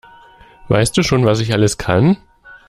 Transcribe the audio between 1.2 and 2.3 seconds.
was ich alles kann?